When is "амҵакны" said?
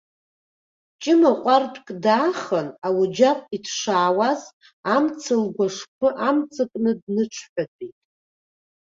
6.27-6.91